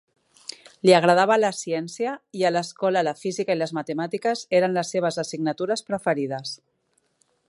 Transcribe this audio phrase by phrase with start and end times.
[0.89, 5.23] Li agradava la ciència, i a l'escola la física i les matemàtiques eren les seves
[5.25, 6.57] assignatures preferides.